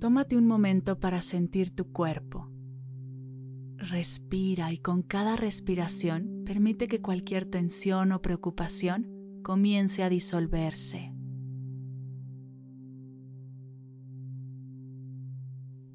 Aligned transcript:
Tómate 0.00 0.38
un 0.38 0.46
momento 0.46 0.98
para 0.98 1.20
sentir 1.20 1.70
tu 1.74 1.92
cuerpo. 1.92 2.50
Respira 3.76 4.72
y 4.72 4.78
con 4.78 5.02
cada 5.02 5.36
respiración 5.36 6.42
permite 6.46 6.88
que 6.88 7.02
cualquier 7.02 7.44
tensión 7.44 8.12
o 8.12 8.22
preocupación 8.22 9.06
comience 9.42 10.02
a 10.02 10.08
disolverse. 10.08 11.12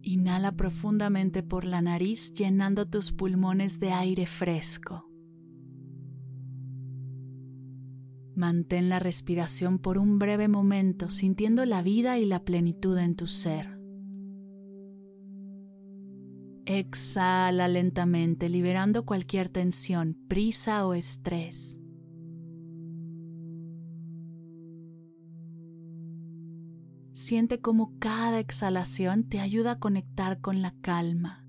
Inhala 0.03 0.51
profundamente 0.51 1.41
por 1.41 1.65
la 1.65 1.81
nariz 1.81 2.31
llenando 2.31 2.87
tus 2.87 3.11
pulmones 3.11 3.79
de 3.79 3.91
aire 3.91 4.27
fresco. 4.27 5.09
Mantén 8.35 8.87
la 8.89 8.99
respiración 8.99 9.79
por 9.79 9.97
un 9.97 10.19
breve 10.19 10.47
momento 10.47 11.09
sintiendo 11.09 11.65
la 11.65 11.81
vida 11.81 12.19
y 12.19 12.25
la 12.25 12.43
plenitud 12.43 12.99
en 12.99 13.15
tu 13.15 13.25
ser. 13.25 13.74
Exhala 16.65 17.67
lentamente, 17.67 18.49
liberando 18.49 19.05
cualquier 19.05 19.49
tensión, 19.49 20.17
prisa 20.27 20.87
o 20.87 20.95
estrés. 20.95 21.79
Siente 27.13 27.61
cómo 27.61 27.97
cada 27.99 28.39
exhalación 28.39 29.29
te 29.29 29.39
ayuda 29.39 29.71
a 29.71 29.79
conectar 29.79 30.41
con 30.41 30.61
la 30.61 30.73
calma, 30.81 31.47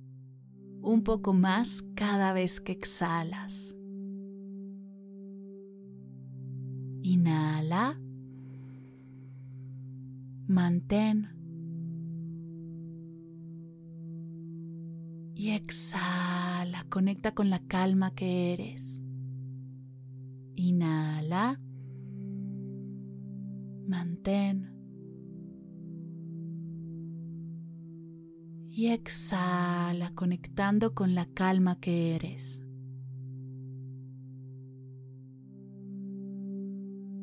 un 0.81 1.03
poco 1.03 1.33
más 1.33 1.83
cada 1.95 2.33
vez 2.33 2.61
que 2.61 2.73
exhalas. 2.73 3.75
Inhala. 7.03 7.99
Mantén 10.47 11.36
y 15.39 15.51
exhala, 15.51 16.87
conecta 16.89 17.35
con 17.35 17.51
la 17.51 17.59
calma 17.59 18.15
que 18.15 18.55
eres. 18.55 19.03
Inhala, 20.55 21.61
mantén 23.87 24.73
y 28.71 28.87
exhala, 28.87 30.15
conectando 30.15 30.95
con 30.95 31.15
la 31.15 31.27
calma 31.27 31.79
que 31.81 32.15
eres. 32.15 32.63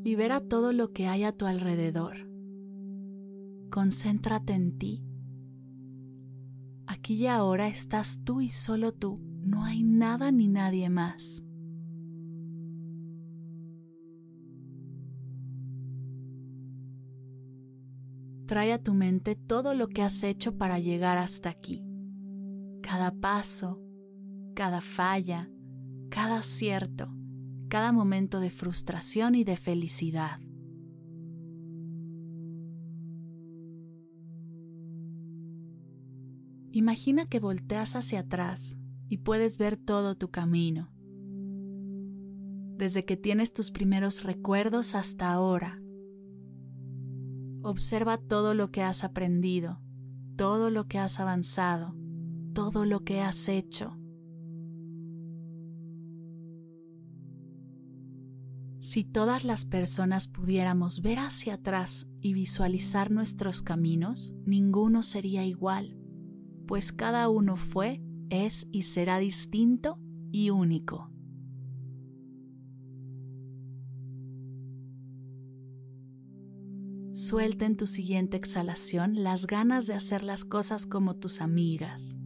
Libera 0.03 0.39
todo 0.39 0.71
lo 0.71 0.93
que 0.93 1.07
hay 1.07 1.23
a 1.23 1.31
tu 1.31 1.47
alrededor. 1.47 2.29
Concéntrate 3.71 4.53
en 4.53 4.77
ti 4.77 5.12
Aquí 6.93 7.15
y 7.15 7.25
ahora 7.25 7.69
estás 7.69 8.19
tú 8.23 8.39
y 8.39 8.49
solo 8.49 8.93
tú, 8.93 9.15
no 9.41 9.63
hay 9.63 9.81
nada 9.81 10.31
ni 10.31 10.47
nadie 10.47 10.91
más. 10.91 11.43
Trae 18.45 18.73
a 18.73 18.77
tu 18.77 18.93
mente 18.93 19.35
todo 19.35 19.73
lo 19.73 19.87
que 19.87 20.03
has 20.03 20.23
hecho 20.23 20.55
para 20.55 20.77
llegar 20.77 21.17
hasta 21.17 21.49
aquí. 21.49 21.83
Cada 22.83 23.09
paso, 23.09 23.81
cada 24.53 24.79
falla, 24.79 25.49
cada 26.11 26.37
acierto, 26.37 27.11
cada 27.69 27.91
momento 27.91 28.39
de 28.39 28.51
frustración 28.51 29.33
y 29.33 29.43
de 29.43 29.57
felicidad. 29.57 30.39
Imagina 36.75 37.27
que 37.27 37.39
volteas 37.39 37.95
hacia 37.95 38.21
atrás 38.21 38.79
y 39.07 39.19
puedes 39.19 39.59
ver 39.59 39.77
todo 39.77 40.15
tu 40.15 40.31
camino, 40.31 40.91
desde 42.77 43.05
que 43.05 43.15
tienes 43.15 43.53
tus 43.53 43.69
primeros 43.69 44.23
recuerdos 44.23 44.95
hasta 44.95 45.31
ahora. 45.31 45.79
Observa 47.61 48.17
todo 48.17 48.55
lo 48.55 48.71
que 48.71 48.81
has 48.81 49.03
aprendido, 49.03 49.81
todo 50.35 50.71
lo 50.71 50.87
que 50.87 50.97
has 50.97 51.19
avanzado, 51.19 51.93
todo 52.55 52.85
lo 52.85 53.01
que 53.01 53.21
has 53.21 53.49
hecho. 53.49 53.95
Si 58.79 59.03
todas 59.03 59.45
las 59.45 59.67
personas 59.67 60.27
pudiéramos 60.27 61.03
ver 61.03 61.19
hacia 61.19 61.53
atrás 61.53 62.07
y 62.19 62.33
visualizar 62.33 63.11
nuestros 63.11 63.61
caminos, 63.61 64.33
ninguno 64.43 65.03
sería 65.03 65.45
igual 65.45 65.99
pues 66.67 66.91
cada 66.91 67.29
uno 67.29 67.55
fue, 67.55 68.01
es 68.29 68.67
y 68.71 68.83
será 68.83 69.19
distinto 69.19 69.99
y 70.31 70.49
único. 70.49 71.13
Suelta 77.13 77.65
en 77.65 77.77
tu 77.77 77.85
siguiente 77.85 78.37
exhalación 78.37 79.23
las 79.23 79.45
ganas 79.45 79.85
de 79.85 79.93
hacer 79.93 80.23
las 80.23 80.45
cosas 80.45 80.87
como 80.87 81.15
tus 81.15 81.41
amigas. 81.41 82.17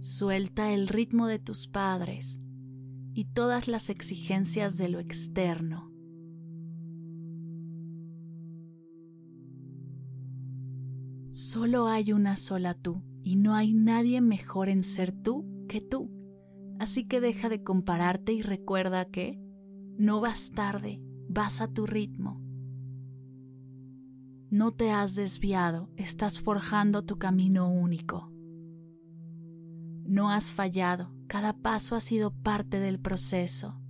Suelta 0.00 0.72
el 0.72 0.88
ritmo 0.88 1.26
de 1.26 1.38
tus 1.38 1.68
padres 1.68 2.40
y 3.12 3.26
todas 3.26 3.68
las 3.68 3.90
exigencias 3.90 4.78
de 4.78 4.88
lo 4.88 5.00
externo. 5.00 5.89
Solo 11.40 11.88
hay 11.88 12.12
una 12.12 12.36
sola 12.36 12.74
tú 12.74 13.02
y 13.22 13.36
no 13.36 13.54
hay 13.54 13.72
nadie 13.72 14.20
mejor 14.20 14.68
en 14.68 14.84
ser 14.84 15.10
tú 15.10 15.64
que 15.70 15.80
tú. 15.80 16.10
Así 16.78 17.08
que 17.08 17.18
deja 17.18 17.48
de 17.48 17.62
compararte 17.62 18.34
y 18.34 18.42
recuerda 18.42 19.06
que 19.06 19.40
no 19.96 20.20
vas 20.20 20.50
tarde, 20.50 21.00
vas 21.30 21.62
a 21.62 21.68
tu 21.68 21.86
ritmo. 21.86 22.42
No 24.50 24.72
te 24.72 24.90
has 24.90 25.14
desviado, 25.14 25.88
estás 25.96 26.38
forjando 26.38 27.06
tu 27.06 27.18
camino 27.18 27.72
único. 27.72 28.30
No 30.04 30.30
has 30.30 30.52
fallado, 30.52 31.10
cada 31.26 31.54
paso 31.54 31.96
ha 31.96 32.00
sido 32.00 32.34
parte 32.34 32.80
del 32.80 33.00
proceso. 33.00 33.80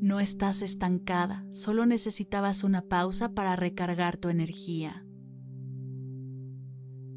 No 0.00 0.18
estás 0.18 0.62
estancada, 0.62 1.44
solo 1.50 1.84
necesitabas 1.84 2.64
una 2.64 2.80
pausa 2.80 3.34
para 3.34 3.54
recargar 3.54 4.16
tu 4.16 4.30
energía. 4.30 5.04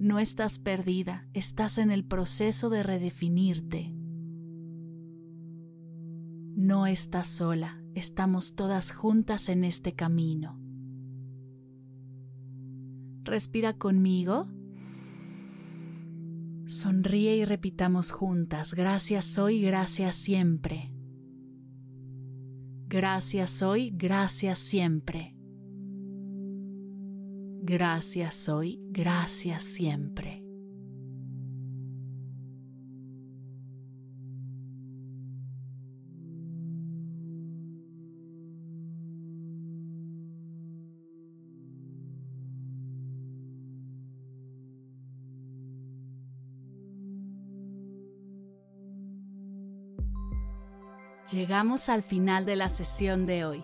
No 0.04 0.20
estás 0.20 0.60
perdida, 0.60 1.30
estás 1.34 1.78
en 1.78 1.90
el 1.90 2.04
proceso 2.04 2.70
de 2.70 2.84
redefinirte. 2.84 3.94
No 6.58 6.88
estás 6.88 7.30
sola, 7.30 7.82
estamos 7.96 8.54
todas 8.54 8.92
juntas 8.92 9.48
en 9.48 9.64
este 9.64 9.94
camino. 9.94 10.60
Respira 13.24 13.78
conmigo. 13.78 14.50
Sonríe 16.66 17.38
y 17.38 17.46
repitamos 17.46 18.12
juntas, 18.12 18.74
gracias 18.74 19.38
hoy, 19.38 19.62
gracias 19.62 20.18
siempre. 20.18 20.92
Gracias 22.88 23.62
hoy, 23.62 23.90
gracias 23.96 24.60
siempre 24.60 25.33
gracias 27.64 28.50
hoy, 28.50 28.80
gracias 28.92 29.64
siempre. 29.64 30.44
Llegamos 51.32 51.90
al 51.90 52.04
final 52.04 52.46
de 52.46 52.56
la 52.56 52.70
sesión 52.70 53.26
de 53.26 53.46
hoy 53.46 53.64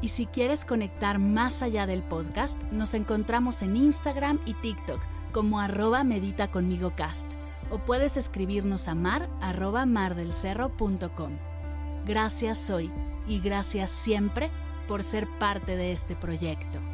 Y 0.00 0.08
si 0.08 0.26
quieres 0.26 0.64
conectar 0.64 1.18
más 1.18 1.62
allá 1.62 1.86
del 1.86 2.02
podcast, 2.02 2.60
nos 2.72 2.94
encontramos 2.94 3.62
en 3.62 3.76
Instagram 3.76 4.38
y 4.46 4.54
TikTok 4.54 5.00
como 5.32 5.60
arroba 5.60 6.04
medita 6.04 6.50
conmigo 6.50 6.92
cast 6.94 7.30
o 7.70 7.78
puedes 7.78 8.16
escribirnos 8.16 8.88
a 8.88 8.94
mar 8.94 9.28
arroba 9.40 9.86
mardelcerro.com. 9.86 11.32
Gracias 12.06 12.70
hoy 12.70 12.90
y 13.26 13.40
gracias 13.40 13.90
siempre 13.90 14.50
por 14.86 15.02
ser 15.02 15.26
parte 15.38 15.76
de 15.76 15.92
este 15.92 16.14
proyecto. 16.14 16.93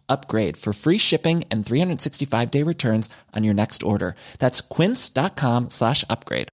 upgrade 0.11 0.57
for 0.57 0.73
free 0.73 0.97
shipping 0.97 1.43
and 1.49 1.65
365 1.65 2.51
day 2.51 2.63
returns 2.63 3.09
on 3.35 3.43
your 3.43 3.53
next 3.53 3.81
order. 3.83 4.15
That's 4.39 4.61
quince.com 4.61 5.69
slash 5.69 6.03
upgrade. 6.09 6.47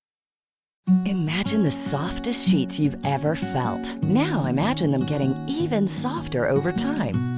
Imagine 1.04 1.64
the 1.64 1.70
softest 1.70 2.48
sheets 2.48 2.78
you've 2.78 2.96
ever 3.04 3.34
felt. 3.34 4.02
Now 4.04 4.46
imagine 4.46 4.90
them 4.90 5.04
getting 5.04 5.36
even 5.46 5.86
softer 5.86 6.48
over 6.48 6.72
time. 6.72 7.37